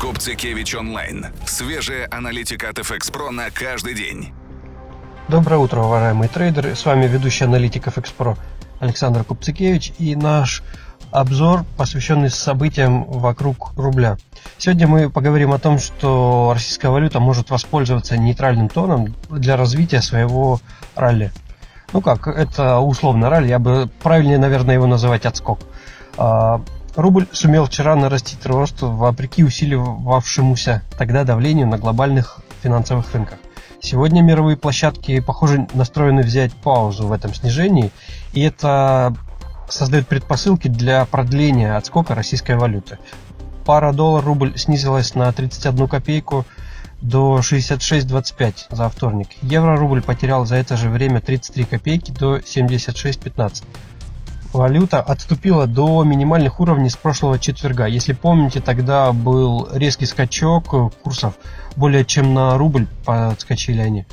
[0.00, 1.26] Купцикевич онлайн.
[1.44, 4.32] Свежая аналитика от FX Pro на каждый день.
[5.26, 6.76] Доброе утро, уважаемые трейдеры.
[6.76, 8.38] С вами ведущий аналитик FX Pro
[8.78, 10.62] Александр Купцикевич и наш
[11.10, 14.18] обзор, посвященный событиям вокруг рубля.
[14.56, 20.60] Сегодня мы поговорим о том, что российская валюта может воспользоваться нейтральным тоном для развития своего
[20.94, 21.32] ралли.
[21.92, 25.58] Ну как, это условно ралли, я бы правильнее, наверное, его называть отскок.
[26.98, 33.38] Рубль сумел вчера нарастить рост вопреки усиливавшемуся тогда давлению на глобальных финансовых рынках.
[33.80, 37.92] Сегодня мировые площадки, похоже, настроены взять паузу в этом снижении,
[38.32, 39.14] и это
[39.68, 42.98] создает предпосылки для продления отскока российской валюты.
[43.64, 46.46] Пара доллар-рубль снизилась на 31 копейку
[47.00, 49.28] до 66.25 за вторник.
[49.42, 53.62] Евро-рубль потерял за это же время 33 копейки до 76.15.
[54.52, 57.86] Валюта отступила до минимальных уровней с прошлого четверга.
[57.86, 61.34] Если помните, тогда был резкий скачок курсов,
[61.76, 64.06] более чем на рубль подскочили они.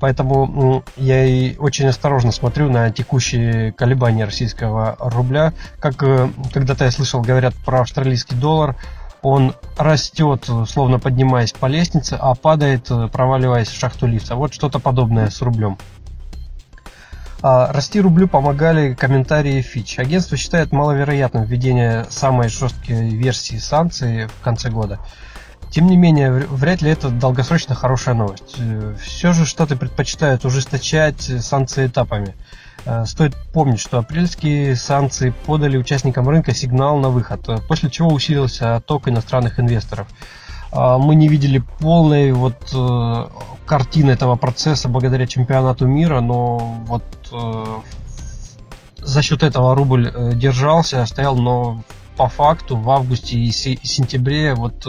[0.00, 5.52] Поэтому я и очень осторожно смотрю на текущие колебания российского рубля.
[5.78, 8.74] Как э, когда-то я слышал, говорят про австралийский доллар,
[9.22, 14.34] он растет, словно поднимаясь по лестнице, а падает, проваливаясь в шахту лифта.
[14.34, 15.78] Вот что-то подобное с рублем.
[17.42, 20.00] А, расти рублю помогали комментарии Fitch.
[20.00, 25.00] Агентство считает маловероятным введение самой жесткой версии санкций в конце года.
[25.70, 28.56] Тем не менее, вряд ли это долгосрочно хорошая новость.
[29.00, 32.36] Все же Штаты предпочитают ужесточать санкции этапами.
[32.84, 38.10] Э, стоит помнить, что апрельские санкции подали участникам рынка сигнал на выход, э, после чего
[38.10, 40.08] усилился отток иностранных инвесторов.
[40.72, 42.56] А, мы не видели полной вот
[43.72, 47.04] э, картины этого процесса благодаря чемпионату мира, но вот
[48.98, 51.82] за счет этого рубль держался, стоял, но
[52.16, 54.86] по факту в августе и сентябре вот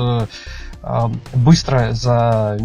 [1.33, 2.57] быстро за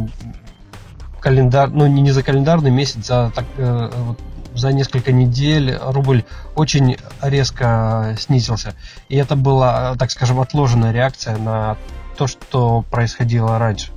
[1.21, 4.19] календар, ну не за календарный месяц, за так, вот,
[4.55, 6.25] за несколько недель рубль
[6.57, 8.75] очень резко снизился.
[9.09, 11.77] И это была, так скажем, отложенная реакция на
[12.17, 13.93] то, что происходило раньше.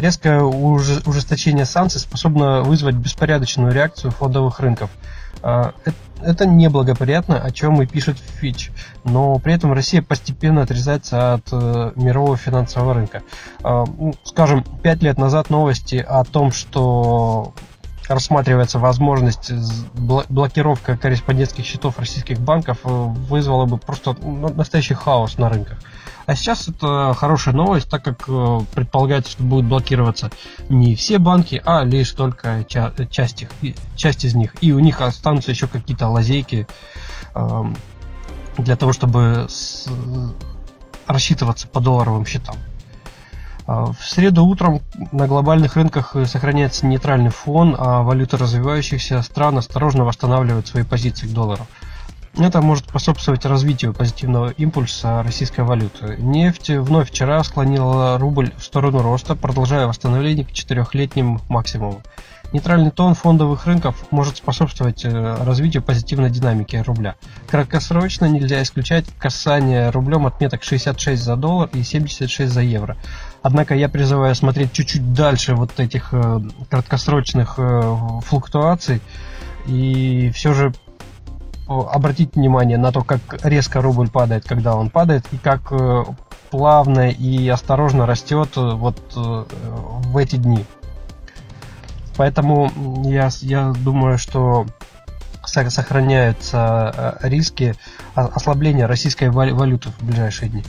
[0.00, 4.88] Резкое ужесточение санкций способно вызвать беспорядочную реакцию фондовых рынков.
[5.42, 5.74] А,
[6.22, 8.70] это неблагоприятно, о чем и пишет Фич.
[9.04, 13.22] Но при этом Россия постепенно отрезается от э, мирового финансового рынка.
[13.62, 17.52] А, ну, скажем, пять лет назад новости о том, что
[18.10, 19.52] рассматривается возможность
[19.94, 25.78] блокировка корреспондентских счетов российских банков, э, вызвала бы просто настоящий хаос на рынках.
[26.26, 30.30] А сейчас это хорошая новость, так как э, предполагается, что будут блокироваться
[30.68, 34.54] не все банки, а лишь только часть, их, часть из них.
[34.60, 36.66] И у них останутся еще какие-то лазейки
[37.34, 37.76] эм,
[38.58, 39.48] для того, чтобы
[41.06, 42.56] рассчитываться по долларовым счетам.
[43.70, 44.80] А, в среду утром
[45.12, 51.32] на глобальных рынках сохраняется нейтральный фон, а валюты развивающихся стран осторожно восстанавливают свои позиции к
[51.32, 51.68] доллару.
[52.36, 56.16] Это может способствовать развитию позитивного импульса российской валюты.
[56.18, 62.02] Нефть вновь вчера склонила рубль в сторону роста, продолжая восстановление к четырехлетним максимуму.
[62.52, 65.10] Нейтральный тон фондовых рынков может способствовать э,
[65.44, 67.14] развитию позитивной динамики рубля.
[67.48, 72.96] Краткосрочно нельзя исключать касание рублем отметок 66 за доллар и 76 за евро.
[73.42, 79.00] Однако я призываю смотреть чуть-чуть дальше вот этих э, краткосрочных э, флуктуаций
[79.66, 80.72] и все же
[81.70, 85.72] обратить внимание на то, как резко рубль падает, когда он падает, и как
[86.50, 90.64] плавно и осторожно растет вот в эти дни.
[92.16, 92.70] Поэтому
[93.04, 94.66] я, я думаю, что
[95.46, 97.74] сохраняются э, риски
[98.14, 100.64] ослабления российской валюты в ближайшие дни.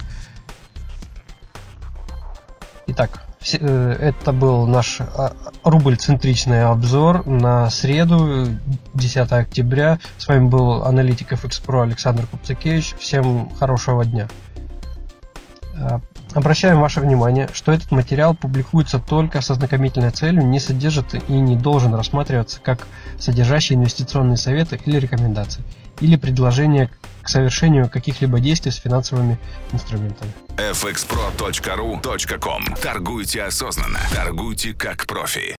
[2.88, 8.48] Итак, э, это был наш а, рубль-центричный обзор на среду,
[8.94, 10.00] 10 октября.
[10.18, 12.96] С вами был аналитик FX Александр Купцакевич.
[13.00, 14.28] Всем хорошего дня.
[15.76, 16.00] Э,
[16.34, 21.58] Обращаем ваше внимание, что этот материал публикуется только со знакомительной целью, не содержит и не
[21.58, 22.88] должен рассматриваться как
[23.20, 25.62] содержащий инвестиционные советы или рекомендации,
[26.02, 26.90] или предложения
[27.24, 29.40] к совершению каких-либо действий с финансовыми
[29.72, 30.32] инструментами.
[30.58, 34.00] fxpro.ru.com Торгуйте осознанно.
[34.14, 35.50] Торгуйте как профи.